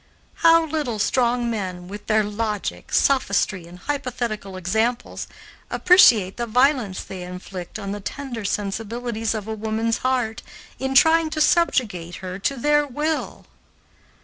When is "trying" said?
10.95-11.29